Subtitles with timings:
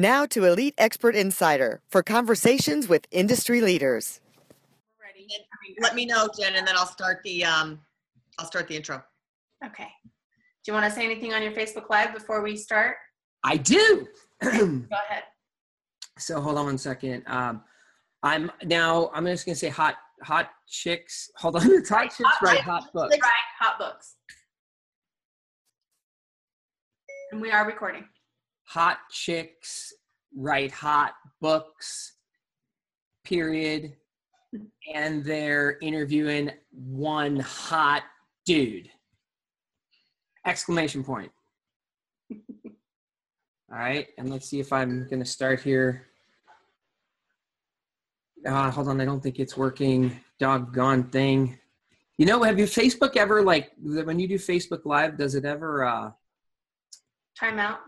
[0.00, 4.22] Now to Elite Expert Insider for conversations with industry leaders.
[4.98, 5.28] Ready.
[5.78, 7.78] Let me know, Jen, and then I'll start the um,
[8.38, 9.02] I'll start the intro.
[9.62, 9.88] Okay.
[10.04, 12.96] Do you want to say anything on your Facebook Live before we start?
[13.44, 14.08] I do.
[14.42, 15.24] Go ahead.
[16.16, 17.22] So hold on one second.
[17.26, 17.62] Um,
[18.22, 19.10] I'm now.
[19.12, 21.30] I'm just gonna say hot, hot chicks.
[21.36, 21.70] Hold on.
[21.72, 22.60] It's hot Right, chicks, hot right?
[22.60, 23.18] Hot books.
[23.22, 24.16] Right, hot books.
[27.32, 28.06] And we are recording.
[28.70, 29.92] Hot chicks,
[30.36, 32.14] write Hot books.
[33.24, 33.96] Period.
[34.94, 38.04] And they're interviewing one hot
[38.46, 38.88] dude.
[40.46, 41.32] Exclamation point.
[42.30, 42.38] All
[43.70, 46.06] right, and let's see if I'm gonna start here.
[48.46, 50.18] Uh, hold on, I don't think it's working.
[50.38, 51.58] Doggone thing.
[52.18, 55.18] You know, have you Facebook ever like when you do Facebook Live?
[55.18, 55.84] Does it ever?
[55.84, 56.12] uh
[57.36, 57.80] Time out.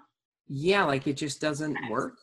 [0.54, 2.18] Yeah, like it just doesn't work.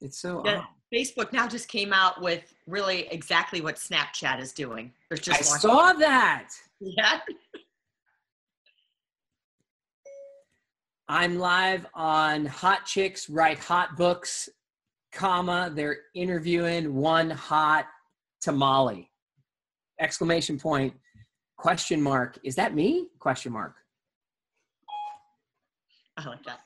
[0.00, 0.42] It's so.
[0.44, 0.64] Yeah.
[0.92, 4.90] Facebook now just came out with really exactly what Snapchat is doing.
[5.10, 6.48] They're I just saw that.
[6.80, 7.18] Yeah.
[11.06, 14.48] I'm live on Hot Chicks Write Hot Books,
[15.12, 17.86] comma, they're interviewing one hot
[18.40, 19.10] tamale.
[20.00, 20.94] Exclamation point,
[21.58, 22.38] question mark.
[22.44, 23.08] Is that me?
[23.18, 23.74] Question mark.
[26.16, 26.60] I like that.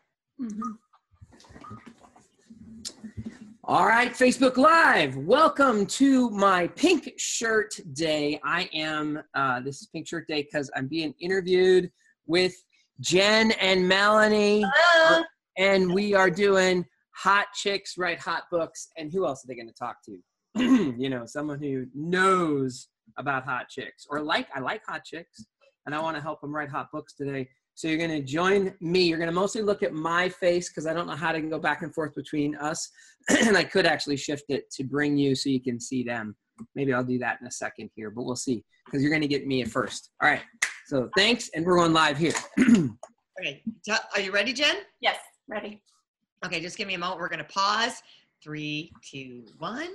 [3.64, 5.17] All right, Facebook Live.
[5.17, 8.41] Welcome to my pink shirt day.
[8.44, 11.91] I am, uh, this is pink shirt day because I'm being interviewed
[12.27, 12.54] with
[13.00, 14.65] Jen and Melanie.
[14.75, 15.25] Hello.
[15.59, 16.87] and we are doing
[17.19, 20.19] hot chicks write hot books and who else are they going to talk to
[20.97, 22.88] you know someone who knows
[23.19, 25.44] about hot chicks or like i like hot chicks
[25.84, 27.48] and i want to help them write hot books today
[27.78, 30.87] so you're going to join me you're going to mostly look at my face because
[30.87, 32.91] i don't know how to go back and forth between us
[33.31, 36.34] and i could actually shift it to bring you so you can see them
[36.75, 39.28] maybe i'll do that in a second here but we'll see because you're going to
[39.28, 40.43] get me at first all right
[40.87, 42.34] so thanks and we're going live here
[43.41, 43.62] Okay.
[44.15, 44.77] Are you ready, Jen?
[45.00, 45.16] Yes,
[45.49, 45.81] ready.
[46.45, 47.21] Okay, just give me a moment.
[47.21, 48.03] We're going to pause.
[48.43, 49.89] Three, two, one.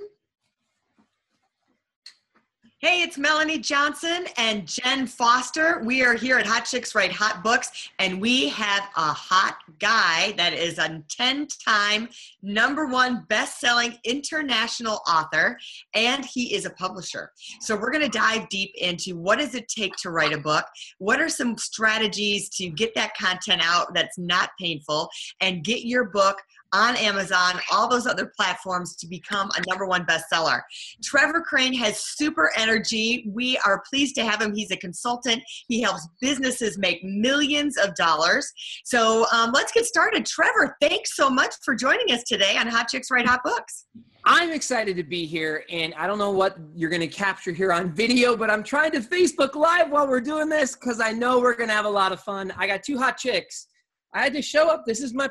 [2.84, 5.80] Hey, it's Melanie Johnson and Jen Foster.
[5.84, 10.32] We are here at Hot Chicks Write Hot Books, and we have a hot guy
[10.32, 12.10] that is a 10 time
[12.42, 15.56] number one best selling international author,
[15.94, 17.32] and he is a publisher.
[17.62, 20.66] So, we're going to dive deep into what does it take to write a book?
[20.98, 25.08] What are some strategies to get that content out that's not painful
[25.40, 26.36] and get your book
[26.74, 30.60] on Amazon, all those other platforms to become a number one bestseller.
[31.02, 33.30] Trevor Crane has super energy.
[33.32, 34.54] We are pleased to have him.
[34.54, 35.42] He's a consultant.
[35.68, 38.52] He helps businesses make millions of dollars.
[38.84, 40.26] So um, let's get started.
[40.26, 43.86] Trevor, thanks so much for joining us today on Hot Chicks Write Hot Books.
[44.26, 47.72] I'm excited to be here, and I don't know what you're going to capture here
[47.72, 51.38] on video, but I'm trying to Facebook Live while we're doing this because I know
[51.40, 52.50] we're going to have a lot of fun.
[52.56, 53.68] I got two hot chicks.
[54.14, 54.84] I had to show up.
[54.86, 55.28] This is my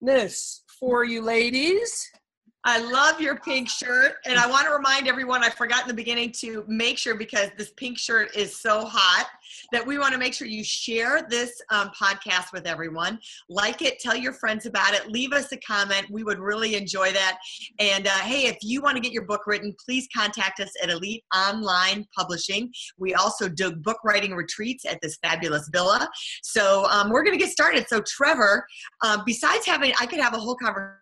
[0.00, 2.10] pinkness for you ladies.
[2.64, 4.16] I love your pink shirt.
[4.26, 7.48] And I want to remind everyone, I forgot in the beginning to make sure because
[7.56, 9.28] this pink shirt is so hot
[9.72, 13.18] that we want to make sure you share this um, podcast with everyone.
[13.48, 16.06] Like it, tell your friends about it, leave us a comment.
[16.10, 17.38] We would really enjoy that.
[17.78, 20.90] And uh, hey, if you want to get your book written, please contact us at
[20.90, 22.70] Elite Online Publishing.
[22.98, 26.10] We also do book writing retreats at this fabulous villa.
[26.42, 27.88] So um, we're going to get started.
[27.88, 28.66] So, Trevor,
[29.02, 30.96] um, besides having, I could have a whole conversation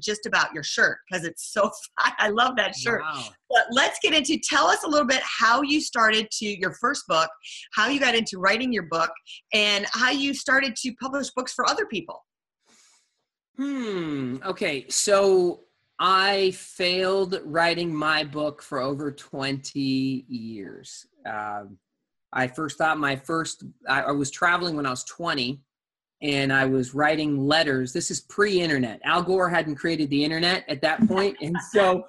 [0.00, 1.62] just about your shirt because it's so
[2.00, 2.12] fun.
[2.18, 3.02] I love that shirt.
[3.02, 3.24] Wow.
[3.48, 7.06] But let's get into tell us a little bit how you started to your first
[7.08, 7.30] book,
[7.74, 9.10] how you got into writing your book,
[9.52, 12.24] and how you started to publish books for other people.
[13.56, 14.36] Hmm.
[14.44, 14.86] Okay.
[14.88, 15.64] So
[15.98, 19.78] I failed writing my book for over 20
[20.28, 21.06] years.
[21.26, 21.76] Um,
[22.32, 25.60] I first thought my first, I, I was traveling when I was 20
[26.22, 27.92] and I was writing letters.
[27.92, 29.00] This is pre internet.
[29.04, 31.36] Al Gore hadn't created the internet at that point.
[31.40, 32.04] And so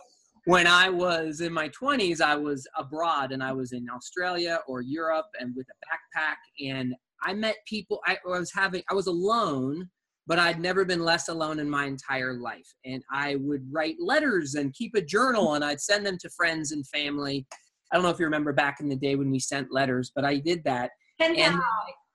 [0.46, 4.82] when I was in my 20s, I was abroad and I was in Australia or
[4.82, 6.38] Europe and with a backpack.
[6.68, 9.90] And I met people, I was having, I was alone
[10.28, 12.68] but I'd never been less alone in my entire life.
[12.86, 16.72] And I would write letters and keep a journal and I'd send them to friends
[16.72, 17.46] and family.
[17.92, 20.24] I don't know if you remember back in the day when we sent letters, but
[20.24, 20.92] I did that.
[21.20, 21.60] And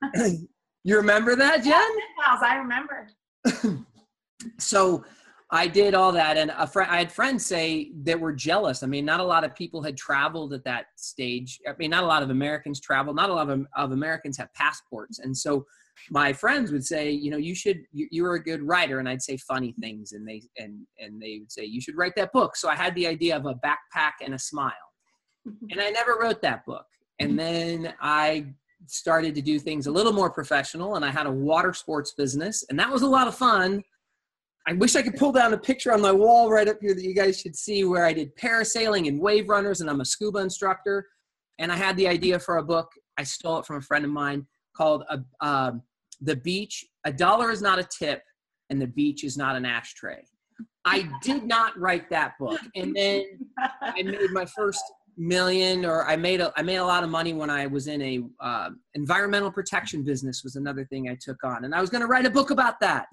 [0.02, 0.46] pals.
[0.86, 1.90] you remember that, Jen?
[2.22, 3.08] Pals, I remember.
[4.60, 5.04] so
[5.50, 8.84] I did all that, and a friend, I had friends say that were jealous.
[8.84, 11.58] I mean, not a lot of people had traveled at that stage.
[11.68, 13.16] I mean, not a lot of Americans traveled.
[13.16, 15.66] Not a lot of, of Americans have passports, and so
[16.08, 17.80] my friends would say, you know, you should.
[17.90, 21.38] You, you're a good writer, and I'd say funny things, and they and and they
[21.40, 22.54] would say you should write that book.
[22.54, 24.72] So I had the idea of a backpack and a smile,
[25.44, 26.86] and I never wrote that book.
[27.18, 28.46] And then I
[28.90, 32.64] started to do things a little more professional, and I had a water sports business,
[32.68, 33.82] and that was a lot of fun
[34.68, 37.04] I wish I could pull down a picture on my wall right up here that
[37.04, 40.38] you guys should see where I did parasailing and wave runners, and I'm a scuba
[40.40, 41.06] instructor.
[41.58, 42.90] And I had the idea for a book.
[43.16, 44.46] I stole it from a friend of mine
[44.76, 45.82] called uh, um,
[46.20, 48.22] "The Beach." A dollar is not a tip,
[48.68, 50.24] and the beach is not an ashtray.
[50.84, 53.24] I did not write that book, and then
[53.80, 54.82] I made my first
[55.16, 58.02] million, or I made a I made a lot of money when I was in
[58.02, 60.42] a uh, environmental protection business.
[60.44, 62.80] Was another thing I took on, and I was going to write a book about
[62.80, 63.06] that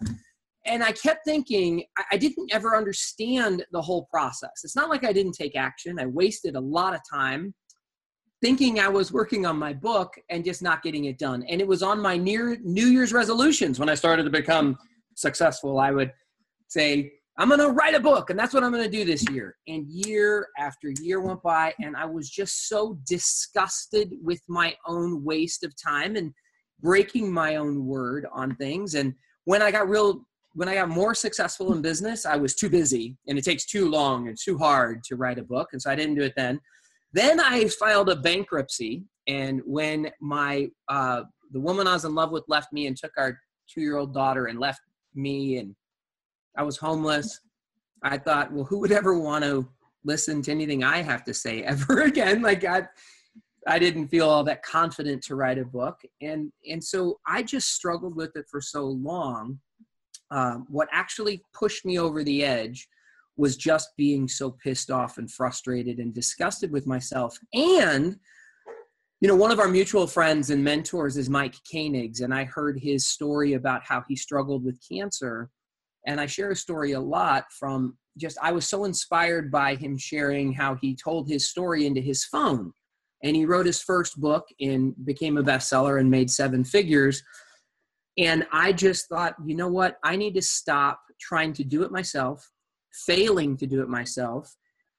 [0.66, 4.64] and I kept thinking, I, I didn't ever understand the whole process.
[4.64, 6.00] It's not like I didn't take action.
[6.00, 7.54] I wasted a lot of time
[8.42, 11.44] thinking I was working on my book and just not getting it done.
[11.50, 14.78] And it was on my near New Year's resolutions when I started to become
[15.16, 15.80] successful.
[15.80, 16.12] I would
[16.68, 19.28] say, I'm going to write a book and that's what I'm going to do this
[19.32, 19.56] year.
[19.68, 25.24] And year after year went by and I was just so disgusted with my own
[25.24, 26.32] waste of time and
[26.80, 28.94] breaking my own word on things.
[28.94, 29.16] And
[29.46, 30.26] when I got real
[30.56, 33.90] when I got more successful in business, I was too busy and it takes too
[33.90, 35.70] long and too hard to write a book.
[35.74, 36.60] And so I didn't do it then.
[37.12, 39.04] Then I filed a bankruptcy.
[39.28, 43.14] And when my, uh, the woman I was in love with left me and took
[43.18, 44.82] our two year old daughter and left
[45.16, 45.76] me, and
[46.58, 47.42] I was homeless,
[48.04, 49.68] I thought, well, who would ever want to
[50.04, 52.42] listen to anything I have to say ever again?
[52.42, 52.88] Like, I,
[53.66, 56.00] I didn't feel all that confident to write a book.
[56.22, 59.60] And, and so I just struggled with it for so long
[60.34, 62.88] um, what actually pushed me over the edge
[63.38, 67.38] was just being so pissed off and frustrated and disgusted with myself.
[67.54, 68.18] And,
[69.22, 72.80] you know, one of our mutual friends and mentors is Mike Koenigs, and I heard
[72.80, 75.50] his story about how he struggled with cancer.
[76.06, 79.98] And I share a story a lot from just, I was so inspired by him
[79.98, 82.72] sharing how he told his story into his phone.
[83.24, 87.24] And he wrote his first book and became a bestseller and made seven figures
[88.18, 89.98] and I just thought, you know what?
[90.04, 92.48] I need to stop trying to do it myself,
[93.06, 94.54] failing to do it myself.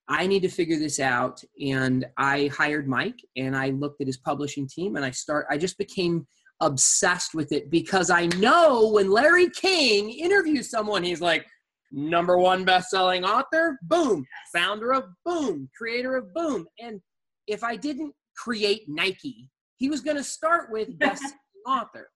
[0.08, 1.40] I need to figure this out.
[1.64, 5.56] And I hired Mike and I looked at his publishing team and I start I
[5.56, 6.26] just became
[6.64, 11.46] obsessed with it because I know when Larry King interviews someone, he's like,
[11.92, 16.66] number one best-selling author, boom, founder of boom, creator of boom.
[16.80, 17.00] And
[17.46, 21.34] if I didn't create Nike, he was going to start with best
[21.66, 22.10] author.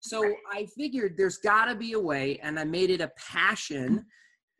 [0.00, 4.06] So I figured there's got to be a way, and I made it a passion,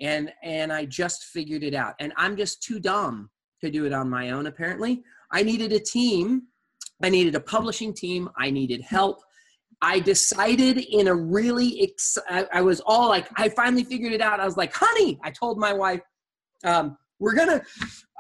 [0.00, 1.94] and and I just figured it out.
[1.98, 3.30] And I'm just too dumb
[3.62, 4.46] to do it on my own.
[4.46, 6.42] Apparently, I needed a team.
[7.02, 8.28] I needed a publishing team.
[8.36, 9.22] I needed help.
[9.82, 14.20] I decided in a really, ex- I, I was all like, I finally figured it
[14.20, 14.38] out.
[14.38, 16.02] I was like, honey, I told my wife,
[16.64, 17.62] um, we're gonna,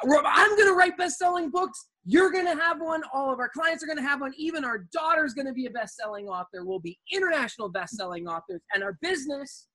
[0.02, 3.02] I'm gonna write best-selling books you're to have one.
[3.12, 4.32] All of our clients are to have one.
[4.36, 6.64] Even our daughter's to be a best selling author.
[6.64, 8.60] We'll be international best selling authors.
[8.74, 9.66] And our business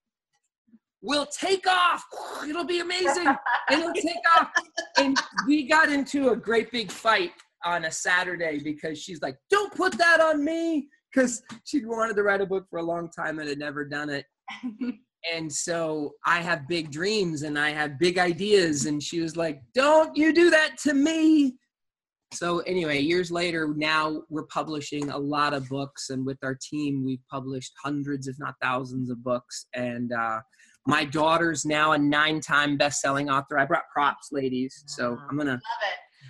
[1.01, 2.03] will take off.
[2.47, 3.27] It'll be amazing.
[3.71, 4.49] It'll take off.
[4.97, 7.31] And we got into a great big fight
[7.65, 10.87] on a Saturday because she's like, don't put that on me.
[11.13, 14.09] Because she wanted to write a book for a long time and had never done
[14.09, 14.25] it.
[15.33, 18.85] and so I have big dreams and I have big ideas.
[18.85, 21.55] And she was like, don't you do that to me
[22.35, 27.03] so anyway years later now we're publishing a lot of books and with our team
[27.05, 30.39] we've published hundreds if not thousands of books and uh,
[30.87, 35.59] my daughter's now a nine-time best-selling author i brought props ladies so i'm gonna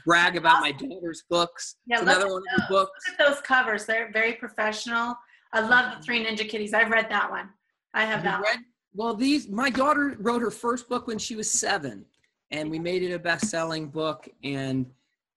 [0.06, 3.86] brag about my daughter's books yeah, another one of the books look at those covers
[3.86, 5.16] they're very professional
[5.54, 7.50] i love the three ninja kitties i've read that one
[7.94, 8.66] i have that read, one.
[8.94, 12.06] well these my daughter wrote her first book when she was seven
[12.52, 14.86] and we made it a best-selling book and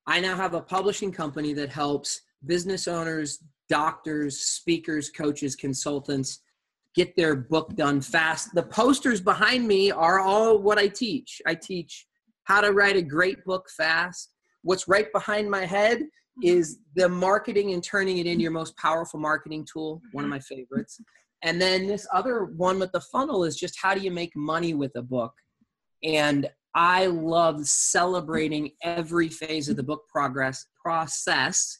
[0.09, 6.39] I now have a publishing company that helps business owners, doctors, speakers, coaches, consultants
[6.95, 8.55] get their book done fast.
[8.55, 11.41] The posters behind me are all what I teach.
[11.45, 12.07] I teach
[12.45, 14.31] how to write a great book fast.
[14.63, 16.41] What's right behind my head mm-hmm.
[16.43, 20.35] is the marketing and turning it into your most powerful marketing tool, one of mm-hmm.
[20.35, 20.99] my favorites.
[21.43, 24.73] and then this other one with the funnel is just how do you make money
[24.73, 25.33] with a book?
[26.03, 31.79] And i love celebrating every phase of the book progress process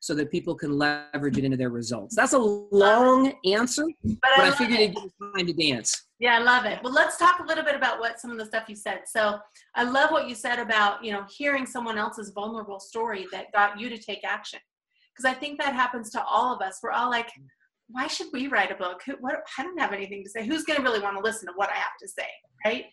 [0.00, 4.44] so that people can leverage it into their results that's a long answer But, but
[4.44, 4.90] i love figured it.
[4.90, 6.80] it'd give time to dance Yeah, I love it.
[6.82, 9.02] Well, let's talk a little bit about what some of the stuff you said.
[9.06, 9.38] So,
[9.76, 13.78] I love what you said about, you know, hearing someone else's vulnerable story that got
[13.78, 14.58] you to take action.
[15.12, 16.80] Because I think that happens to all of us.
[16.82, 17.28] We're all like,
[17.88, 19.00] why should we write a book?
[19.06, 20.44] Who, what, I don't have anything to say.
[20.44, 22.26] Who's going to really want to listen to what I have to say,
[22.66, 22.86] right?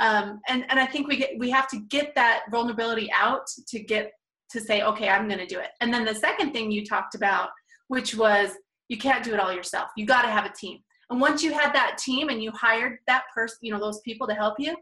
[0.00, 3.78] Um, and and I think we get we have to get that vulnerability out to
[3.78, 4.12] get
[4.50, 5.70] to say, okay, I'm going to do it.
[5.80, 7.50] And then the second thing you talked about,
[7.88, 8.50] which was
[8.88, 9.90] you can't do it all yourself.
[9.96, 10.78] You got to have a team.
[11.10, 14.26] And once you had that team and you hired that person, you know, those people
[14.28, 14.76] to help you,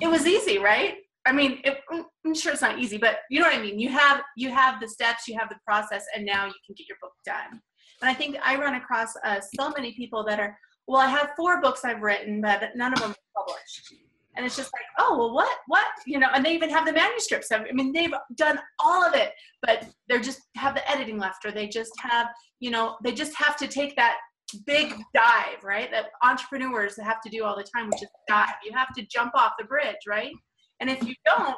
[0.00, 0.96] it was easy, right?
[1.26, 3.78] I mean, it, I'm sure it's not easy, but you know what I mean.
[3.78, 6.88] You have you have the steps, you have the process, and now you can get
[6.88, 7.60] your book done.
[8.00, 11.32] And I think I run across uh, so many people that are, well, I have
[11.36, 13.92] four books I've written, but none of them are published.
[14.38, 16.28] And it's just like, oh, well, what, what, you know?
[16.32, 17.50] And they even have the manuscripts.
[17.50, 21.50] I mean, they've done all of it, but they're just have the editing left, or
[21.50, 22.28] they just have,
[22.60, 24.16] you know, they just have to take that
[24.64, 25.90] big dive, right?
[25.90, 28.54] That entrepreneurs have to do all the time, which is dive.
[28.64, 30.32] You have to jump off the bridge, right?
[30.80, 31.56] And if you don't,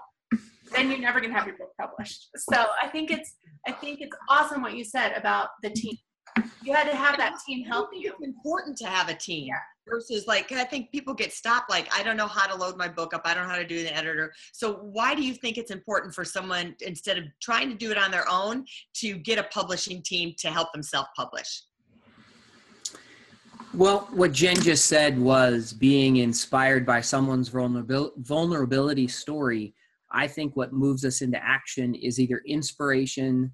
[0.73, 2.29] then you're never gonna have your book published.
[2.37, 3.35] So I think it's
[3.67, 5.97] I think it's awesome what you said about the team.
[6.63, 8.13] You had to have that team help I think you.
[8.13, 9.55] It's important to have a team Yeah.
[9.89, 12.89] versus like I think people get stopped like I don't know how to load my
[12.89, 13.23] book up.
[13.25, 14.33] I don't know how to do the editor.
[14.53, 17.99] So why do you think it's important for someone instead of trying to do it
[17.99, 21.63] on their own to get a publishing team to help them self-publish?
[23.73, 29.75] Well, what Jen just said was being inspired by someone's vulnerabil- vulnerability story.
[30.11, 33.53] I think what moves us into action is either inspiration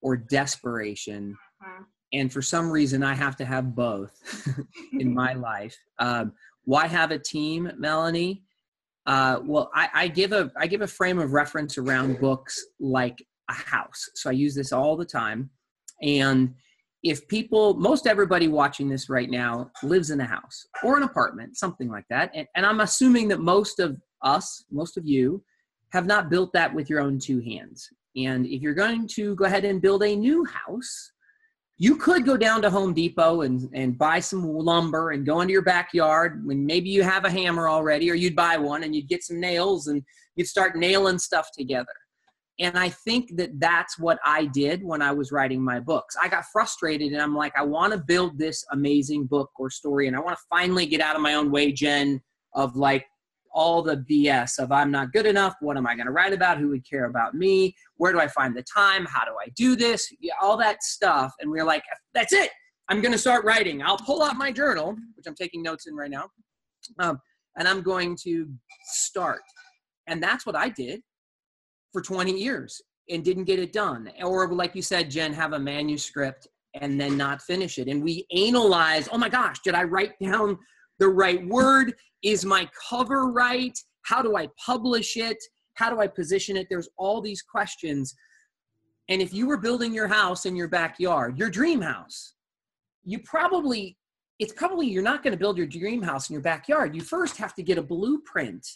[0.00, 1.36] or desperation.
[1.60, 1.86] Mhm.
[2.12, 4.10] And for some reason, I have to have both
[4.92, 5.76] in my life.
[5.98, 6.32] Um,
[6.64, 8.42] why have a team, Melanie?
[9.06, 13.24] Uh, well, I, I give a I give a frame of reference around books like
[13.48, 14.08] a house.
[14.14, 15.50] So I use this all the time,
[16.02, 16.54] and
[17.02, 21.56] if people most everybody watching this right now lives in a house or an apartment
[21.56, 25.42] something like that and, and i'm assuming that most of us most of you
[25.90, 29.44] have not built that with your own two hands and if you're going to go
[29.44, 31.12] ahead and build a new house
[31.78, 35.52] you could go down to home depot and, and buy some lumber and go into
[35.52, 39.08] your backyard when maybe you have a hammer already or you'd buy one and you'd
[39.08, 40.02] get some nails and
[40.34, 41.94] you'd start nailing stuff together
[42.60, 46.16] and I think that that's what I did when I was writing my books.
[46.20, 50.08] I got frustrated and I'm like, I want to build this amazing book or story.
[50.08, 52.20] And I want to finally get out of my own way, Jen,
[52.54, 53.06] of like
[53.52, 55.54] all the BS of I'm not good enough.
[55.60, 56.58] What am I going to write about?
[56.58, 57.74] Who would care about me?
[57.96, 59.06] Where do I find the time?
[59.06, 60.10] How do I do this?
[60.40, 61.32] All that stuff.
[61.40, 61.82] And we are like,
[62.14, 62.50] that's it.
[62.88, 63.82] I'm going to start writing.
[63.82, 66.28] I'll pull out my journal, which I'm taking notes in right now.
[66.98, 67.18] Um,
[67.58, 68.48] and I'm going to
[68.84, 69.42] start.
[70.06, 71.02] And that's what I did
[71.92, 74.10] for 20 years and didn't get it done.
[74.22, 77.88] Or, like you said, Jen, have a manuscript and then not finish it.
[77.88, 80.58] And we analyze oh my gosh, did I write down
[80.98, 81.94] the right word?
[82.22, 83.78] Is my cover right?
[84.02, 85.38] How do I publish it?
[85.74, 86.66] How do I position it?
[86.68, 88.14] There's all these questions.
[89.08, 92.34] And if you were building your house in your backyard, your dream house,
[93.04, 93.96] you probably,
[94.38, 96.94] it's probably you're not going to build your dream house in your backyard.
[96.94, 98.66] You first have to get a blueprint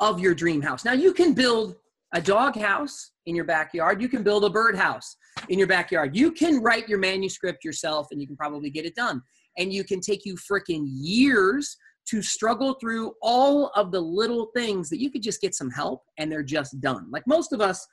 [0.00, 0.84] of your dream house.
[0.84, 1.76] Now, you can build
[2.14, 4.00] a dog house in your backyard.
[4.00, 5.16] You can build a bird house
[5.48, 6.16] in your backyard.
[6.16, 9.20] You can write your manuscript yourself and you can probably get it done.
[9.58, 11.76] And you can take you freaking years
[12.08, 16.02] to struggle through all of the little things that you could just get some help
[16.18, 17.06] and they're just done.
[17.10, 17.86] Like most of us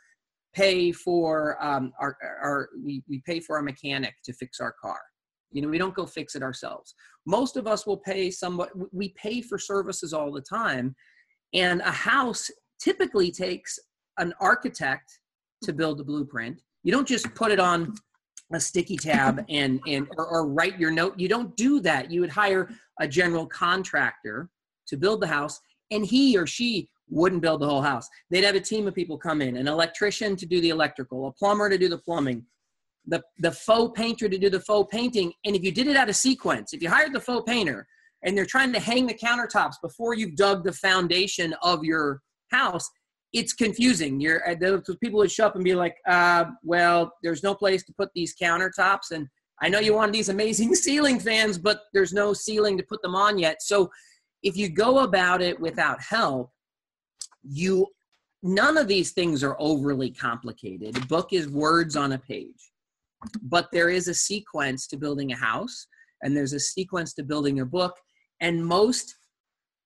[0.53, 4.99] pay for um, our, our we, we pay for a mechanic to fix our car.
[5.51, 6.93] You know, we don't go fix it ourselves.
[7.25, 10.95] Most of us will pay somebody, we pay for services all the time.
[11.53, 13.79] And a house typically takes
[14.17, 15.19] an architect
[15.63, 16.61] to build the blueprint.
[16.83, 17.93] You don't just put it on
[18.53, 21.19] a sticky tab and and or, or, write your note.
[21.19, 22.11] You don't do that.
[22.11, 22.69] You would hire
[22.99, 24.49] a general contractor
[24.87, 25.59] to build the house,
[25.91, 28.07] and he or she wouldn't build the whole house.
[28.29, 31.31] They'd have a team of people come in, an electrician to do the electrical, a
[31.31, 32.45] plumber to do the plumbing,
[33.05, 35.33] the the faux painter to do the faux painting.
[35.45, 37.87] And if you did it out of sequence, if you hired the faux painter
[38.23, 42.89] and they're trying to hang the countertops before you've dug the foundation of your house,
[43.33, 44.19] it's confusing.
[44.19, 47.83] You're uh, those people would show up and be like, uh, "Well, there's no place
[47.85, 49.27] to put these countertops, and
[49.61, 53.15] I know you want these amazing ceiling fans, but there's no ceiling to put them
[53.15, 53.91] on yet." So,
[54.43, 56.51] if you go about it without help,
[57.43, 57.87] you
[58.43, 60.97] none of these things are overly complicated.
[60.97, 62.71] A book is words on a page,
[63.41, 65.87] but there is a sequence to building a house.
[66.21, 67.93] and there's a sequence to building a book.
[68.39, 69.15] And most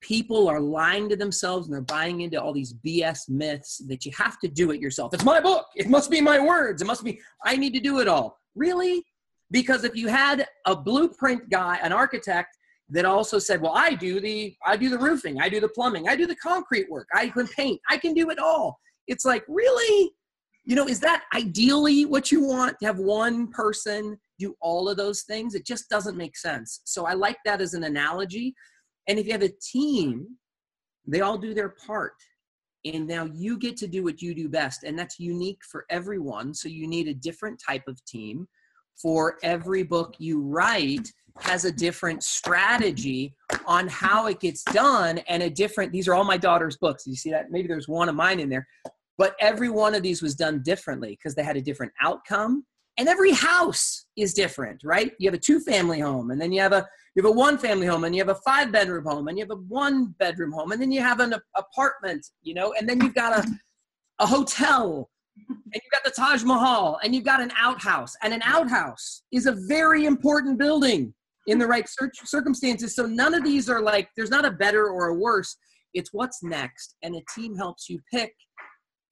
[0.02, 4.12] people are lying to themselves and they're buying into all these BS myths that you
[4.18, 5.14] have to do it yourself.
[5.14, 5.66] It's my book.
[5.76, 6.82] It must be my words.
[6.82, 8.40] It must be, I need to do it all.
[8.56, 9.04] Really?
[9.52, 12.58] Because if you had a blueprint guy, an architect
[12.90, 16.08] that also said, well, I do the, I do the roofing, I do the plumbing,
[16.08, 18.80] I do the concrete work, I can paint, I can do it all.
[19.08, 20.12] It's like, really?
[20.64, 24.98] You know, is that ideally what you want to have one person do all of
[24.98, 25.56] those things?
[25.56, 26.82] It just doesn't make sense.
[26.84, 28.54] So I like that as an analogy
[29.08, 30.28] and if you have a team,
[31.06, 32.14] they all do their part.
[32.86, 34.84] And now you get to do what you do best.
[34.84, 36.54] And that's unique for everyone.
[36.54, 38.48] So you need a different type of team.
[39.02, 43.36] For every book you write has a different strategy
[43.66, 47.06] on how it gets done and a different, these are all my daughter's books.
[47.06, 47.52] You see that?
[47.52, 48.68] Maybe there's one of mine in there.
[49.18, 52.66] But every one of these was done differently because they had a different outcome
[52.98, 56.62] and every house is different right you have a two family home and then you
[56.62, 56.88] have a
[57.18, 59.44] you have a one family home and you have a five bedroom home and you
[59.44, 63.02] have a one bedroom home and then you have an apartment you know and then
[63.02, 63.60] you've got a
[64.20, 65.10] a hotel
[65.48, 69.46] and you've got the Taj Mahal and you've got an outhouse and an outhouse is
[69.46, 71.14] a very important building
[71.48, 72.96] in the right circumstances.
[72.96, 75.56] So none of these are like there's not a better or a worse.
[75.94, 78.34] It's what's next and a team helps you pick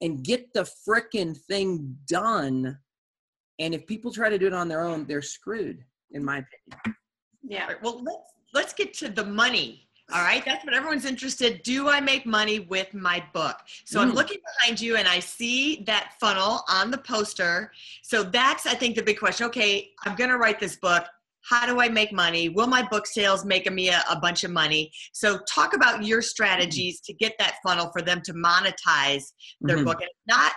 [0.02, 2.76] and get the frickin' thing done.
[3.58, 5.78] And if people try to do it on their own, they're screwed,
[6.10, 6.96] in my opinion.
[7.48, 7.74] Yeah.
[7.82, 9.82] Well, let's let's get to the money.
[10.12, 11.62] All right, that's what everyone's interested.
[11.64, 13.56] Do I make money with my book?
[13.84, 14.02] So mm.
[14.02, 17.72] I'm looking behind you and I see that funnel on the poster.
[18.02, 19.48] So that's I think the big question.
[19.48, 21.04] Okay, I'm going to write this book.
[21.48, 22.48] How do I make money?
[22.48, 24.92] Will my book sales make me a, a bunch of money?
[25.12, 29.86] So talk about your strategies to get that funnel for them to monetize their mm-hmm.
[29.86, 30.00] book.
[30.00, 30.52] And not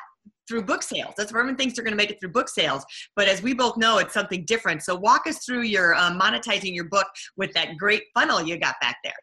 [0.50, 1.14] through book sales.
[1.16, 2.84] That's where everyone thinks they're going to make it through book sales.
[3.16, 4.82] But as we both know, it's something different.
[4.82, 8.76] So walk us through your um, monetizing your book with that great funnel you got
[8.82, 9.14] back there.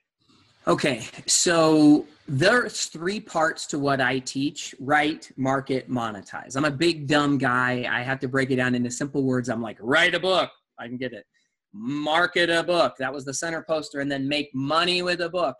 [0.68, 6.56] Okay, so there's three parts to what I teach write, market, monetize.
[6.56, 7.86] I'm a big dumb guy.
[7.88, 9.48] I have to break it down into simple words.
[9.48, 10.50] I'm like, write a book.
[10.78, 11.24] I can get it.
[11.72, 12.94] Market a book.
[12.98, 14.00] That was the center poster.
[14.00, 15.56] And then make money with a book.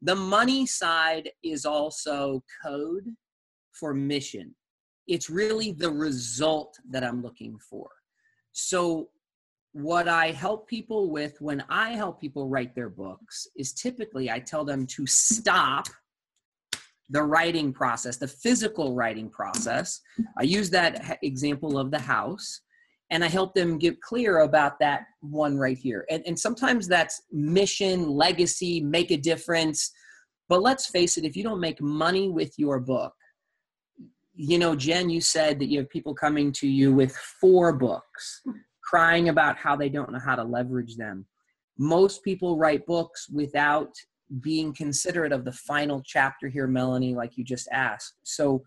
[0.00, 3.04] The money side is also code
[3.72, 4.54] for mission
[5.06, 7.88] it's really the result that I'm looking for.
[8.52, 9.08] So,
[9.72, 14.38] what I help people with when I help people write their books is typically I
[14.38, 15.86] tell them to stop
[17.10, 20.00] the writing process, the physical writing process.
[20.38, 22.62] I use that example of the house
[23.10, 26.04] and I help them get clear about that one right here.
[26.10, 29.92] And, and sometimes that's mission, legacy, make a difference.
[30.48, 33.14] But let's face it, if you don't make money with your book,
[34.36, 38.42] you know, Jen, you said that you have people coming to you with four books,
[38.84, 41.26] crying about how they don't know how to leverage them.
[41.78, 43.92] Most people write books without
[44.40, 48.14] being considerate of the final chapter here, Melanie, like you just asked.
[48.24, 48.62] So,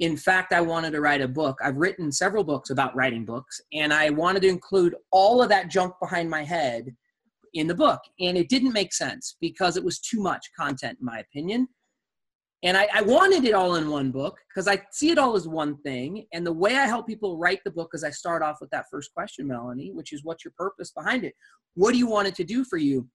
[0.00, 1.58] in fact, I wanted to write a book.
[1.62, 5.68] I've written several books about writing books, and I wanted to include all of that
[5.68, 6.94] junk behind my head
[7.52, 8.00] in the book.
[8.18, 11.68] And it didn't make sense because it was too much content, in my opinion.
[12.64, 15.46] And I, I, wanted it all in one book because I see it all as
[15.46, 16.26] one thing.
[16.32, 18.86] And the way I help people write the book is I start off with that
[18.90, 21.34] first question, Melanie, which is what's your purpose behind it?
[21.74, 23.06] What do you want it to do for you?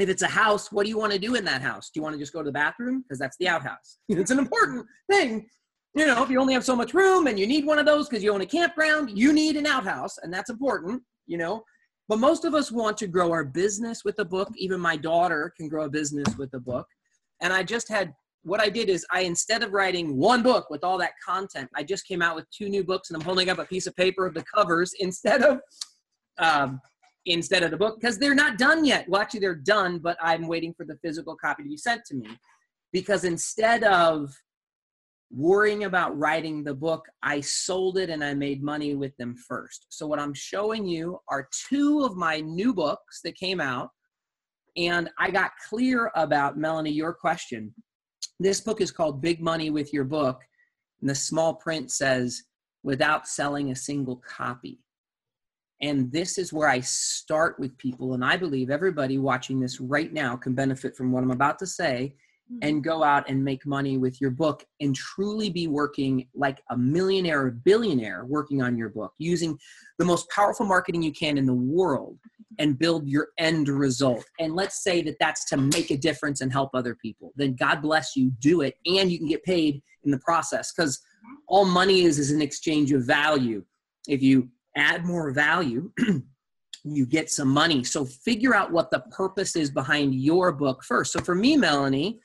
[0.00, 1.90] If it's a house, what do you want to do in that house?
[1.94, 3.02] Do you want to just go to the bathroom?
[3.02, 3.98] Because that's the outhouse.
[4.08, 5.46] it's an important thing.
[5.94, 8.08] You know, if you only have so much room and you need one of those
[8.08, 11.62] because you own a campground, you need an outhouse, and that's important, you know.
[12.08, 14.48] But most of us want to grow our business with a book.
[14.56, 16.86] Even my daughter can grow a business with a book.
[17.40, 20.82] And I just had what I did is I instead of writing one book with
[20.82, 23.58] all that content, I just came out with two new books, and I'm holding up
[23.58, 25.60] a piece of paper of the covers instead of
[26.38, 26.80] um,
[27.26, 29.08] instead of the book because they're not done yet.
[29.08, 32.14] Well, actually, they're done, but I'm waiting for the physical copy to be sent to
[32.14, 32.28] me
[32.92, 34.34] because instead of
[35.30, 39.86] worrying about writing the book, I sold it and I made money with them first.
[39.90, 43.90] So what I'm showing you are two of my new books that came out.
[44.76, 47.72] And I got clear about Melanie, your question
[48.40, 50.40] this book is called Big Money with Your Book.
[51.00, 52.42] And the small print says,
[52.82, 54.80] without selling a single copy.
[55.82, 58.14] And this is where I start with people.
[58.14, 61.66] And I believe everybody watching this right now can benefit from what I'm about to
[61.66, 62.14] say
[62.50, 62.58] hmm.
[62.62, 66.76] and go out and make money with your book and truly be working like a
[66.76, 69.58] millionaire or billionaire working on your book using
[69.98, 72.18] the most powerful marketing you can in the world
[72.58, 76.52] and build your end result and let's say that that's to make a difference and
[76.52, 80.10] help other people then god bless you do it and you can get paid in
[80.10, 81.00] the process because
[81.46, 83.64] all money is is an exchange of value
[84.08, 85.90] if you add more value
[86.84, 87.84] you get some money.
[87.84, 91.12] So figure out what the purpose is behind your book first.
[91.12, 92.20] So for me, Melanie,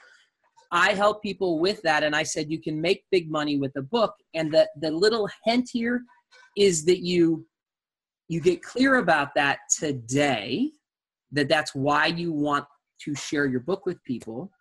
[0.71, 2.03] I help people with that.
[2.03, 4.13] And I said, you can make big money with a book.
[4.33, 6.03] And the, the little hint here
[6.57, 7.45] is that you,
[8.27, 10.71] you get clear about that today,
[11.31, 12.65] that that's why you want
[13.01, 14.51] to share your book with people.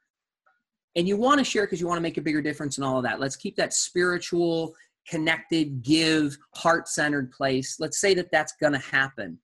[0.97, 2.99] And you want to share because you want to make a bigger difference in all
[2.99, 3.19] of that.
[3.19, 4.75] Let's keep that spiritual,
[5.09, 7.77] connected, give, heart centered place.
[7.81, 9.39] Let's say that that's going to happen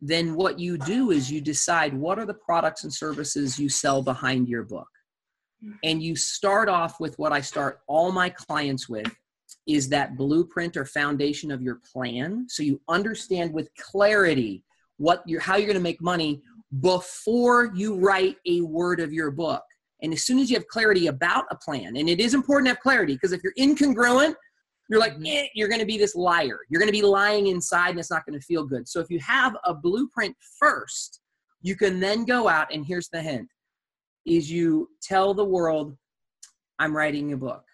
[0.00, 4.02] then what you do is you decide what are the products and services you sell
[4.02, 4.88] behind your book.
[5.84, 9.10] And you start off with what I start all my clients with
[9.66, 14.62] is that blueprint or foundation of your plan so you understand with clarity
[14.98, 16.40] what you're how you're going to make money
[16.80, 19.62] before you write a word of your book.
[20.02, 22.70] And as soon as you have clarity about a plan, and it is important to
[22.74, 24.34] have clarity because if you're incongruent,
[24.88, 25.26] you're like, mm-hmm.
[25.26, 26.60] eh, you're going to be this liar.
[26.68, 28.86] You're going to be lying inside and it's not going to feel good.
[28.86, 31.20] So if you have a blueprint first,
[31.62, 33.48] you can then go out and here's the hint
[34.26, 35.96] is you tell the world,
[36.78, 37.64] I'm writing a book.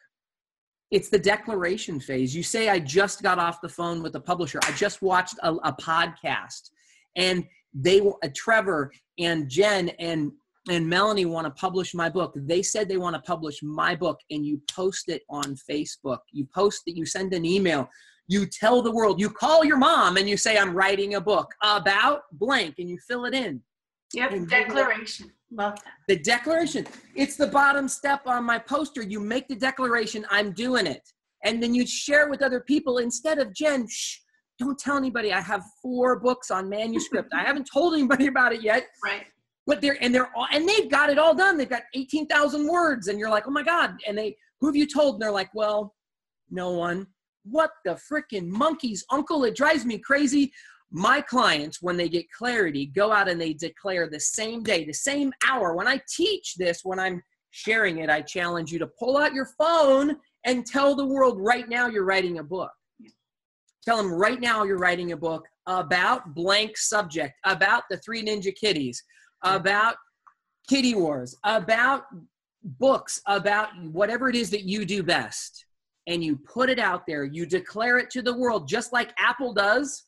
[0.93, 2.37] It's the declaration phase.
[2.37, 4.61] You say, I just got off the phone with the publisher.
[4.63, 6.71] I just watched a, a podcast
[7.17, 10.33] and they, uh, Trevor and Jen and
[10.71, 12.33] and Melanie want to publish my book.
[12.37, 16.19] They said they want to publish my book, and you post it on Facebook.
[16.31, 17.89] You post it, you send an email,
[18.29, 21.53] you tell the world, you call your mom and you say, I'm writing a book
[21.63, 23.61] about blank, and you fill it in.
[24.15, 25.31] Yep, and declaration.
[25.51, 25.95] Love that.
[26.09, 26.87] The declaration.
[27.15, 29.03] It's the bottom step on my poster.
[29.03, 31.03] You make the declaration, I'm doing it.
[31.45, 34.19] And then you share with other people instead of Jen, shh,
[34.59, 35.33] don't tell anybody.
[35.33, 37.33] I have four books on manuscript.
[37.35, 38.87] I haven't told anybody about it yet.
[39.05, 39.27] Right
[39.67, 41.57] but they're and they're all and they've got it all done.
[41.57, 43.97] They've got eighteen thousand words, and you're like, oh my god!
[44.07, 45.15] And they who have you told?
[45.15, 45.95] And they're like, well,
[46.51, 47.07] no one.
[47.45, 49.45] What the freaking monkeys, uncle?
[49.45, 50.53] It drives me crazy.
[50.95, 54.93] My clients, when they get clarity, go out and they declare the same day, the
[54.93, 55.75] same hour.
[55.75, 59.49] When I teach this, when I'm sharing it, I challenge you to pull out your
[59.59, 62.71] phone and tell the world right now you're writing a book.
[63.85, 68.55] Tell them right now you're writing a book about blank subject, about the three ninja
[68.55, 69.03] kitties,
[69.43, 69.97] about
[70.69, 72.05] kitty wars, about
[72.63, 75.65] books, about whatever it is that you do best,
[76.07, 79.53] and you put it out there, you declare it to the world, just like Apple
[79.53, 80.05] does.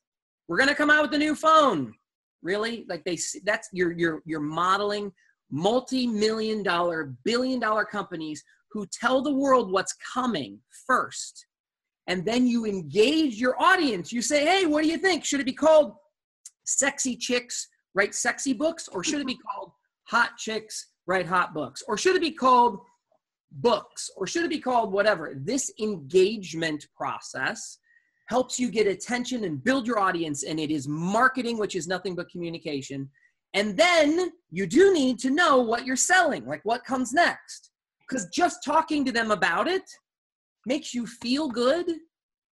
[0.48, 1.94] We're gonna come out with a new phone.
[2.42, 2.84] Really?
[2.88, 5.12] Like they that's you're you're you're modeling
[5.50, 11.46] multi-million dollar, billion dollar companies who tell the world what's coming first.
[12.06, 14.12] And then you engage your audience.
[14.12, 15.24] You say, hey, what do you think?
[15.24, 15.94] Should it be called
[16.64, 19.72] Sexy Chicks write sexy books or should it be called
[20.08, 22.80] hot chicks write hot books or should it be called
[23.52, 27.78] books or should it be called whatever this engagement process
[28.26, 32.14] helps you get attention and build your audience and it is marketing which is nothing
[32.14, 33.08] but communication.
[33.52, 37.70] And then you do need to know what you're selling like what comes next.
[38.08, 39.82] Because just talking to them about it
[40.66, 41.86] makes you feel good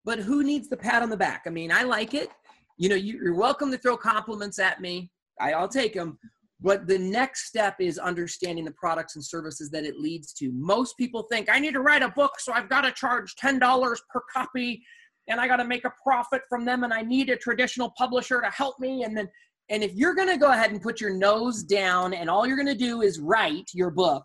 [0.05, 1.45] but who needs the pat on the back?
[1.47, 2.29] I mean i like it.
[2.77, 5.11] You know you're welcome to throw compliments at me.
[5.41, 6.19] I'll take them.
[6.61, 10.53] But the next step is understanding the products and services that it leads to.
[10.53, 13.99] Most people think I need to write a book, so I've got to charge $10
[14.09, 14.81] per copy
[15.29, 18.41] and I got to make a profit from them and I need a traditional publisher
[18.41, 19.05] to help me.
[19.05, 19.29] And then,
[19.71, 22.57] and if you're going to go ahead and put your nose down and all you're
[22.57, 24.25] going to do is write your book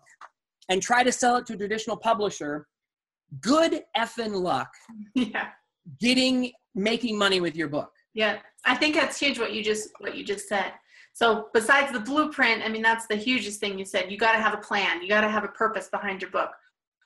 [0.68, 2.66] and try to sell it to a traditional publisher,
[3.40, 4.70] good effing luck.
[5.14, 5.48] Yeah.
[6.00, 7.90] Getting, making money with your book.
[8.12, 8.38] Yeah.
[8.66, 10.72] I think that's huge what you just, what you just said
[11.18, 14.08] so besides the blueprint, I mean, that's the hugest thing you said.
[14.08, 15.02] You got to have a plan.
[15.02, 16.50] You got to have a purpose behind your book.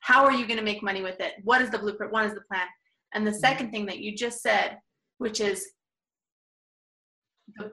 [0.00, 1.32] How are you going to make money with it?
[1.44, 2.12] What is the blueprint?
[2.12, 2.66] What is the plan?
[3.14, 4.78] And the second thing that you just said,
[5.18, 5.66] which is
[7.56, 7.72] the,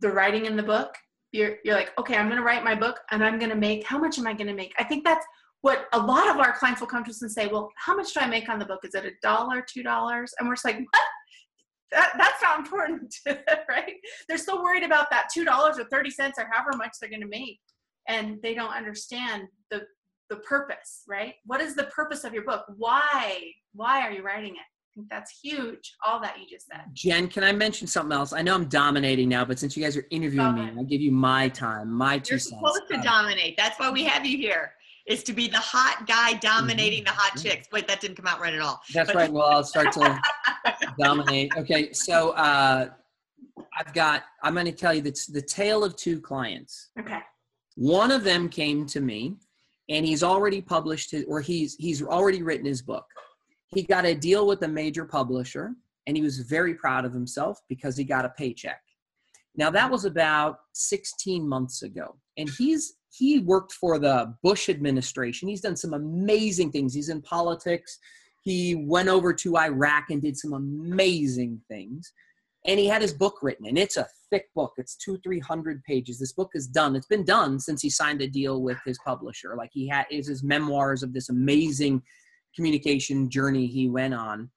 [0.00, 0.94] the writing in the book,
[1.32, 3.84] you're, you're like, okay, I'm going to write my book and I'm going to make,
[3.86, 4.72] how much am I going to make?
[4.78, 5.26] I think that's
[5.62, 8.12] what a lot of our clients will come to us and say, well, how much
[8.12, 8.80] do I make on the book?
[8.84, 10.32] Is it a dollar, two dollars?
[10.38, 11.02] And we're just like, what?
[11.94, 13.14] that, that's not important,
[13.68, 13.94] right?
[14.28, 17.22] They're still worried about that two dollars or thirty cents or however much they're going
[17.22, 17.60] to make,
[18.08, 19.82] and they don't understand the
[20.30, 21.34] the purpose, right?
[21.46, 22.64] What is the purpose of your book?
[22.76, 23.40] Why
[23.74, 24.73] why are you writing it?
[24.94, 25.96] I think that's huge.
[26.06, 26.82] All that you just said.
[26.92, 28.32] Jen, can I mention something else?
[28.32, 31.10] I know I'm dominating now, but since you guys are interviewing me, I'll give you
[31.10, 32.54] my time, my 2 You're cents.
[32.54, 33.56] supposed to dominate.
[33.56, 34.72] That's why we have you here
[35.08, 37.06] is to be the hot guy dominating mm-hmm.
[37.06, 37.66] the hot chicks.
[37.72, 38.80] Wait, that didn't come out right at all.
[38.92, 39.32] That's but- right.
[39.32, 40.20] Well, I'll start to
[40.98, 41.50] dominate.
[41.56, 42.90] Okay, so uh,
[43.76, 44.22] I've got.
[44.44, 46.90] I'm going to tell you that's the tale of two clients.
[47.00, 47.18] Okay.
[47.74, 49.34] One of them came to me,
[49.88, 53.04] and he's already published his, or he's he's already written his book.
[53.74, 55.74] He got a deal with a major publisher,
[56.06, 58.80] and he was very proud of himself because he got a paycheck.
[59.56, 65.48] Now that was about 16 months ago, and he's he worked for the Bush administration.
[65.48, 66.94] He's done some amazing things.
[66.94, 67.98] He's in politics.
[68.42, 72.12] He went over to Iraq and did some amazing things.
[72.66, 74.72] And he had his book written, and it's a thick book.
[74.78, 76.18] It's two, three hundred pages.
[76.18, 76.96] This book is done.
[76.96, 79.54] It's been done since he signed a deal with his publisher.
[79.56, 82.02] Like he had is his memoirs of this amazing
[82.54, 84.50] communication journey he went on.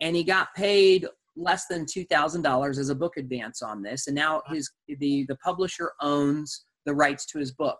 [0.00, 4.06] And he got paid less than two thousand dollars as a book advance on this.
[4.06, 7.78] And now his the the publisher owns the rights to his book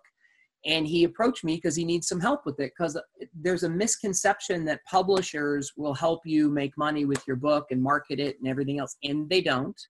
[0.66, 2.98] and he approached me because he needs some help with it because
[3.34, 8.20] there's a misconception that publishers will help you make money with your book and market
[8.20, 9.80] it and everything else and they don't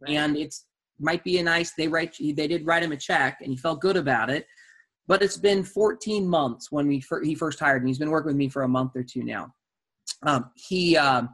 [0.00, 0.12] right.
[0.12, 0.66] and it's
[1.00, 3.80] might be a nice they write they did write him a check and he felt
[3.80, 4.46] good about it
[5.08, 8.36] but it's been 14 months when we he first hired me he's been working with
[8.36, 9.52] me for a month or two now
[10.22, 11.28] um, he um,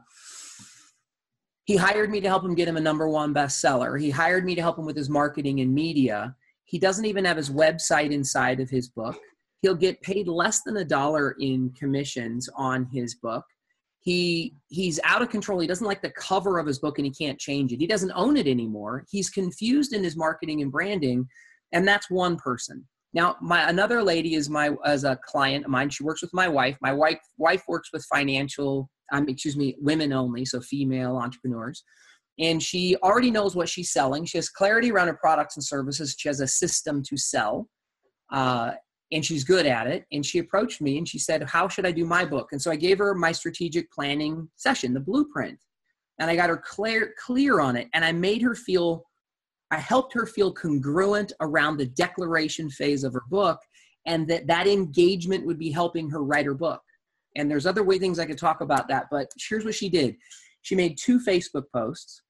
[1.65, 4.55] he hired me to help him get him a number one bestseller he hired me
[4.55, 6.35] to help him with his marketing and media
[6.65, 9.17] he doesn't even have his website inside of his book.
[9.61, 13.45] He'll get paid less than a dollar in commissions on his book.
[13.99, 15.59] He he's out of control.
[15.59, 17.79] He doesn't like the cover of his book and he can't change it.
[17.79, 19.05] He doesn't own it anymore.
[19.09, 21.27] He's confused in his marketing and branding,
[21.71, 22.87] and that's one person.
[23.15, 25.89] Now, my another lady is my as a client of mine.
[25.89, 26.77] She works with my wife.
[26.81, 31.83] My wife wife works with financial, um, excuse me, women only, so female entrepreneurs
[32.39, 34.25] and she already knows what she's selling.
[34.25, 36.15] She has clarity around her products and services.
[36.17, 37.69] She has a system to sell,
[38.31, 38.71] uh,
[39.11, 40.05] and she's good at it.
[40.11, 42.71] And she approached me and she said, "How should I do my book?" And so
[42.71, 45.59] I gave her my strategic planning session, the blueprint,
[46.19, 47.87] and I got her clear clear on it.
[47.93, 49.05] And I made her feel,
[49.71, 53.59] I helped her feel congruent around the declaration phase of her book,
[54.05, 56.81] and that that engagement would be helping her write her book.
[57.35, 60.15] And there's other way things I could talk about that, but here's what she did.
[60.61, 62.21] She made two Facebook posts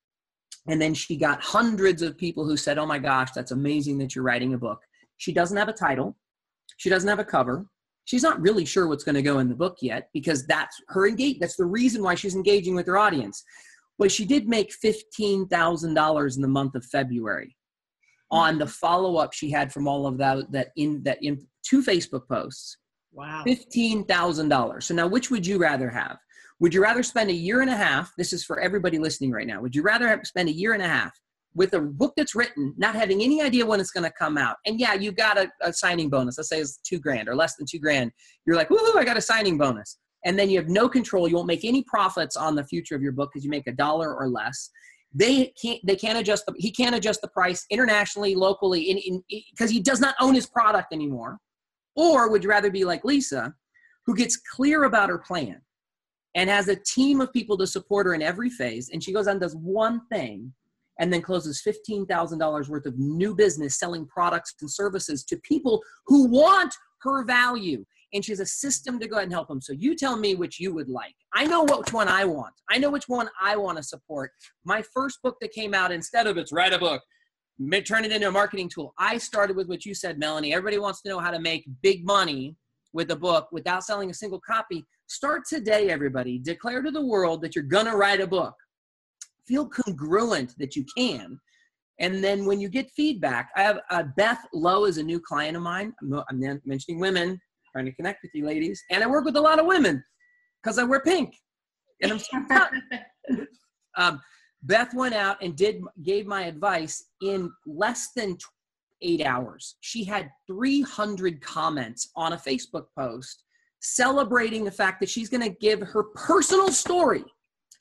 [0.68, 4.16] and then she got hundreds of people who said, Oh my gosh, that's amazing that
[4.16, 4.82] you're writing a book.
[5.18, 6.18] She doesn't have a title,
[6.78, 7.66] she doesn't have a cover.
[8.06, 11.08] She's not really sure what's going to go in the book yet because that's her
[11.08, 11.40] engage.
[11.40, 13.44] That's the reason why she's engaging with her audience.
[13.98, 17.56] But she did make fifteen thousand dollars in the month of February
[18.32, 21.82] on the follow up she had from all of that that in that in two
[21.82, 22.78] Facebook posts.
[23.12, 24.86] Wow, fifteen thousand dollars.
[24.86, 26.18] So now, which would you rather have?
[26.60, 28.12] Would you rather spend a year and a half?
[28.18, 29.62] This is for everybody listening right now.
[29.62, 31.12] Would you rather have, spend a year and a half
[31.54, 34.56] with a book that's written, not having any idea when it's going to come out?
[34.66, 36.38] And yeah, you got a, a signing bonus.
[36.38, 38.12] Let's say it's two grand or less than two grand.
[38.46, 39.98] You're like, woohoo, I got a signing bonus.
[40.26, 41.28] And then you have no control.
[41.28, 43.72] You won't make any profits on the future of your book because you make a
[43.72, 44.70] dollar or less
[45.18, 49.80] they can't they can't adjust the he can't adjust the price internationally locally because he
[49.80, 51.38] does not own his product anymore
[51.96, 53.54] or would you rather be like lisa
[54.06, 55.62] who gets clear about her plan
[56.36, 58.90] and has a team of people to support her in every phase.
[58.90, 60.54] And she goes on does one thing
[61.00, 66.28] and then closes $15,000 worth of new business selling products and services to people who
[66.28, 67.86] want her value.
[68.14, 69.62] And she has a system to go ahead and help them.
[69.62, 71.16] So you tell me which you would like.
[71.34, 72.54] I know which one I want.
[72.70, 74.32] I know which one I want to support.
[74.64, 77.02] My first book that came out, instead of it's write a book,
[77.86, 78.94] turn it into a marketing tool.
[78.98, 80.54] I started with what you said, Melanie.
[80.54, 82.56] Everybody wants to know how to make big money
[82.94, 84.86] with a book without selling a single copy.
[85.08, 86.40] Start today, everybody.
[86.40, 88.54] Declare to the world that you're going to write a book.
[89.48, 91.40] Feel congruent that you can.
[92.00, 95.56] And then when you get feedback, I have uh, Beth Lowe is a new client
[95.56, 95.94] of mine.
[96.02, 97.40] I'm, I'm mentioning women,
[97.76, 98.82] trying to connect with you ladies.
[98.90, 100.02] And I work with a lot of women
[100.64, 101.36] because I wear pink.
[102.02, 102.38] And I'm so
[103.98, 104.22] um,
[104.64, 108.38] Beth went out and did gave my advice in less than
[109.02, 109.76] eight hours.
[109.82, 113.44] She had 300 comments on a Facebook post
[113.82, 117.26] celebrating the fact that she's going to give her personal story.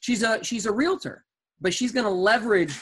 [0.01, 1.25] She's a she's a realtor,
[1.61, 2.77] but she's going to leverage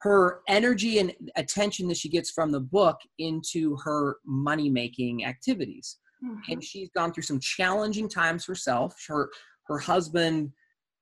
[0.00, 5.98] her energy and attention that she gets from the book into her money making activities.
[6.24, 6.52] Mm-hmm.
[6.52, 8.94] And she's gone through some challenging times herself.
[9.08, 9.30] Her
[9.66, 10.52] her husband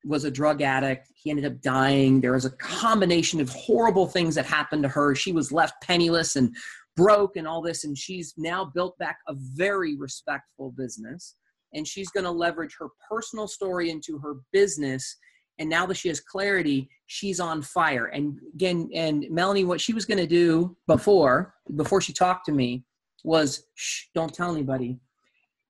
[0.04, 1.08] was a drug addict.
[1.14, 2.20] He ended up dying.
[2.20, 5.14] There was a combination of horrible things that happened to her.
[5.14, 6.54] She was left penniless and
[6.96, 7.84] broke and all this.
[7.84, 11.36] And she's now built back a very respectful business
[11.74, 15.16] and she's going to leverage her personal story into her business
[15.58, 19.92] and now that she has clarity she's on fire and again and melanie what she
[19.92, 22.84] was going to do before before she talked to me
[23.24, 24.98] was shh don't tell anybody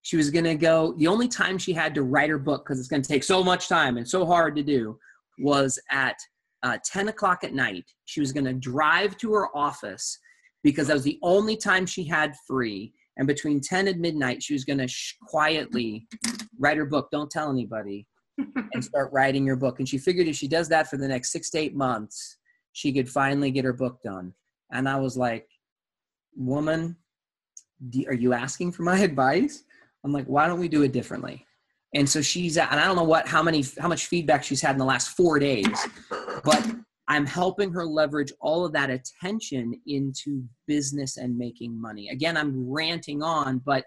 [0.03, 2.79] she was going to go the only time she had to write her book because
[2.79, 4.99] it's going to take so much time and so hard to do
[5.39, 6.17] was at
[6.63, 7.85] uh, 10 o'clock at night.
[8.05, 10.19] She was going to drive to her office
[10.63, 14.53] because that was the only time she had free and between 10 and midnight she
[14.53, 16.07] was going to sh- quietly
[16.59, 18.07] write her book don't tell anybody
[18.73, 19.79] and start writing her book.
[19.79, 22.39] And she figured if she does that for the next six to eight months
[22.73, 24.33] she could finally get her book done.
[24.71, 25.47] And I was like,
[26.35, 26.97] woman,
[27.91, 29.65] do, are you asking for my advice?
[30.05, 31.47] I'm like, why don't we do it differently?
[31.95, 34.73] And so she's and I don't know what how many how much feedback she's had
[34.73, 35.67] in the last four days,
[36.43, 36.71] but
[37.09, 42.09] I'm helping her leverage all of that attention into business and making money.
[42.09, 43.85] Again, I'm ranting on, but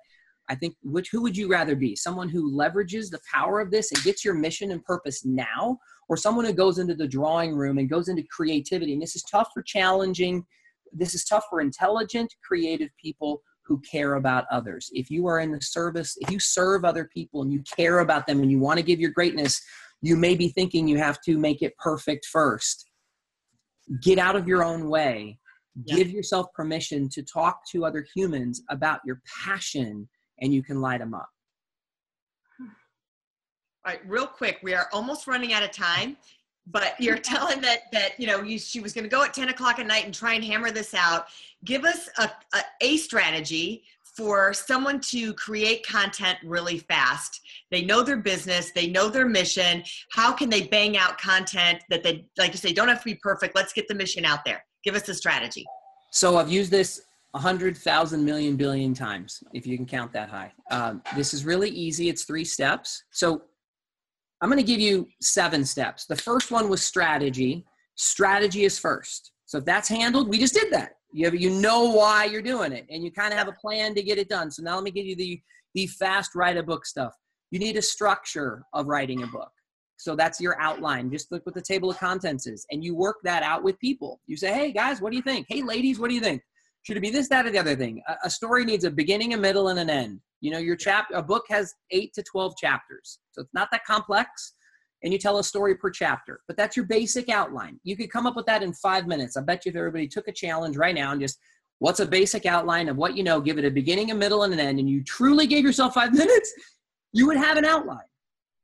[0.50, 1.96] I think which who would you rather be?
[1.96, 6.18] Someone who leverages the power of this and gets your mission and purpose now, or
[6.18, 8.94] someone who goes into the drawing room and goes into creativity.
[8.94, 10.46] And this is tough for challenging.
[10.94, 14.90] This is tough for intelligent, creative people who care about others.
[14.94, 18.28] If you are in the service, if you serve other people and you care about
[18.28, 19.62] them and you want to give your greatness,
[20.02, 22.90] you may be thinking you have to make it perfect first.
[24.02, 25.40] Get out of your own way.
[25.84, 25.98] Yeah.
[25.98, 30.08] Give yourself permission to talk to other humans about your passion
[30.40, 31.30] and you can light them up.
[32.60, 36.18] All right, real quick, we are almost running out of time
[36.68, 39.50] but you're telling that that you know you, she was going to go at 10
[39.50, 41.28] o'clock at night and try and hammer this out
[41.64, 48.02] give us a, a, a, strategy for someone to create content really fast they know
[48.02, 52.52] their business they know their mission how can they bang out content that they like
[52.52, 55.08] you say don't have to be perfect let's get the mission out there give us
[55.10, 55.66] a strategy
[56.12, 57.02] so i've used this
[57.36, 60.54] 100,000 million billion times, if you can count that high.
[60.72, 62.08] Um, this is really easy.
[62.08, 63.04] It's three steps.
[63.12, 63.42] So
[64.46, 66.06] I'm going to give you seven steps.
[66.06, 67.66] The first one was strategy.
[67.96, 69.32] Strategy is first.
[69.48, 70.92] So if that's handled, we just did that.
[71.12, 73.96] You, have, you know why you're doing it, and you kind of have a plan
[73.96, 74.52] to get it done.
[74.52, 75.42] So now let me give you the,
[75.74, 77.12] the fast write a book stuff.
[77.50, 79.50] You need a structure of writing a book.
[79.98, 81.10] So that's your outline.
[81.10, 84.22] Just look what the table of contents is, and you work that out with people.
[84.28, 85.48] You say, hey, guys, what do you think?
[85.50, 86.44] Hey, ladies, what do you think?
[86.84, 88.00] Should it be this, that, or the other thing?
[88.08, 90.20] A, a story needs a beginning, a middle, and an end.
[90.42, 93.86] You know, your chap a book has eight to twelve chapters, so it's not that
[93.86, 94.54] complex.
[95.04, 97.80] And you tell a story per chapter, but that's your basic outline.
[97.84, 99.38] You could come up with that in five minutes.
[99.38, 101.38] I bet you if everybody took a challenge right now and just
[101.80, 104.54] what's a basic outline of what you know, give it a beginning, a middle, and
[104.54, 106.52] an end, and you truly gave yourself five minutes,
[107.14, 108.00] you would have an outline.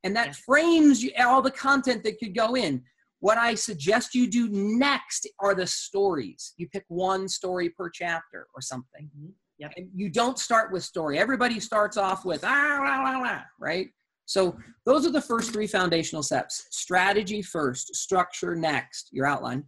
[0.03, 2.84] And that frames all the content that could go in.
[3.19, 6.53] What I suggest you do next are the stories.
[6.57, 9.10] You pick one story per chapter or something.
[9.15, 9.29] Mm-hmm.
[9.62, 9.74] Yep.
[9.78, 11.19] And you don't start with story.
[11.19, 13.89] Everybody starts off with ah, right?
[14.26, 16.65] So those are the first three foundational steps.
[16.71, 19.63] Strategy first, structure next, your outline.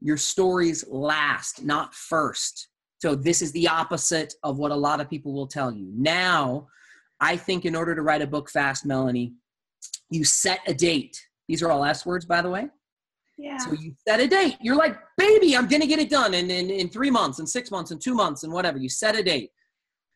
[0.00, 2.68] Your stories last, not first.
[3.02, 5.92] So this is the opposite of what a lot of people will tell you.
[5.94, 6.68] Now,
[7.20, 9.34] I think in order to write a book fast, Melanie,
[10.08, 11.20] you set a date.
[11.48, 12.70] These are all S words, by the way.
[13.58, 14.56] So you set a date.
[14.60, 17.70] You're like, baby, I'm gonna get it done in, in, in three months and six
[17.70, 18.78] months and two months and whatever.
[18.78, 19.50] You set a date.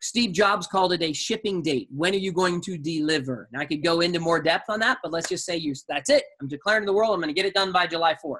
[0.00, 1.88] Steve Jobs called it a shipping date.
[1.90, 3.48] When are you going to deliver?
[3.52, 6.10] Now I could go into more depth on that, but let's just say you that's
[6.10, 6.22] it.
[6.40, 8.38] I'm declaring to the world I'm gonna get it done by July 4th.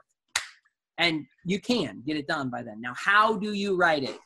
[0.98, 2.80] And you can get it done by then.
[2.80, 4.18] Now, how do you write it?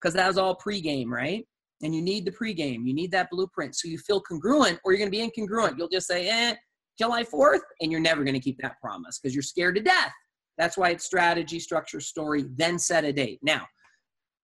[0.00, 1.46] Because that was all pregame, right?
[1.82, 2.86] And you need the pregame.
[2.86, 3.76] You need that blueprint.
[3.76, 5.78] So you feel congruent or you're gonna be incongruent.
[5.78, 6.54] You'll just say, eh,
[6.98, 10.12] July 4th, and you're never going to keep that promise because you're scared to death.
[10.58, 13.40] That's why it's strategy, structure, story, then set a date.
[13.42, 13.66] Now,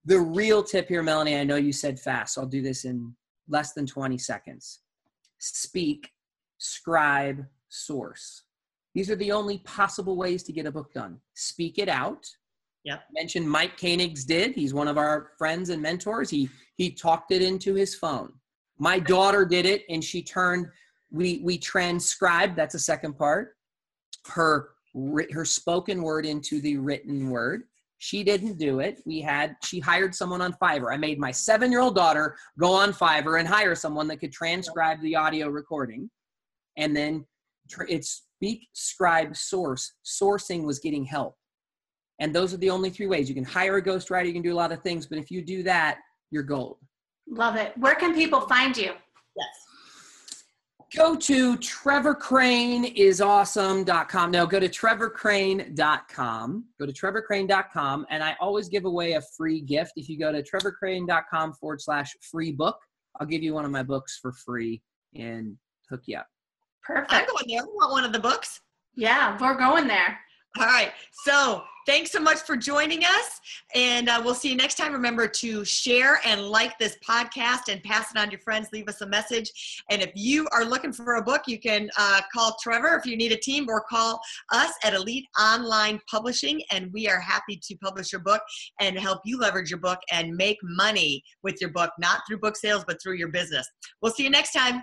[0.04, 3.14] the real tip here, Melanie, I know you said fast, so I'll do this in
[3.48, 4.80] less than 20 seconds.
[5.38, 6.10] Speak,
[6.58, 8.42] scribe, source.
[8.94, 11.18] These are the only possible ways to get a book done.
[11.34, 12.26] Speak it out.
[12.84, 12.98] Yeah.
[13.12, 14.54] Mentioned Mike Koenigs did.
[14.54, 16.28] He's one of our friends and mentors.
[16.28, 18.32] He he talked it into his phone.
[18.78, 20.66] My daughter did it, and she turned
[21.12, 23.54] we we transcribed that's the second part
[24.26, 24.70] her
[25.32, 27.62] her spoken word into the written word.
[27.98, 29.00] She didn't do it.
[29.06, 30.92] We had she hired someone on fiverr.
[30.92, 34.32] I made my seven year old daughter go on fiverr and hire someone that could
[34.32, 36.10] transcribe the audio recording.
[36.76, 37.24] And then
[37.88, 39.92] it's speak scribe source.
[40.04, 41.36] Sourcing was getting help.
[42.18, 43.28] And those are the only three ways.
[43.28, 45.42] You can hire a ghostwriter you can do a lot of things but if you
[45.42, 45.98] do that
[46.30, 46.78] you're gold.
[47.28, 47.72] Love it.
[47.78, 48.92] Where can people find you
[50.96, 54.30] go to trevorcraneisawesome.com.
[54.30, 56.64] No, go to trevorcrane.com.
[56.78, 58.06] Go to trevorcrane.com.
[58.10, 59.94] And I always give away a free gift.
[59.96, 62.76] If you go to trevorcrane.com forward slash free book,
[63.20, 64.82] I'll give you one of my books for free
[65.14, 65.56] and
[65.90, 66.26] hook you up.
[66.82, 67.12] Perfect.
[67.12, 67.62] I'm going there.
[67.62, 68.60] I want one of the books.
[68.94, 70.18] Yeah, we're going there.
[70.58, 70.92] All right.
[71.24, 73.40] So thanks so much for joining us.
[73.74, 74.92] And uh, we'll see you next time.
[74.92, 78.68] Remember to share and like this podcast and pass it on to your friends.
[78.72, 79.82] Leave us a message.
[79.90, 83.16] And if you are looking for a book, you can uh, call Trevor if you
[83.16, 84.20] need a team or call
[84.52, 86.62] us at Elite Online Publishing.
[86.70, 88.42] And we are happy to publish your book
[88.80, 92.56] and help you leverage your book and make money with your book, not through book
[92.56, 93.68] sales, but through your business.
[94.00, 94.82] We'll see you next time.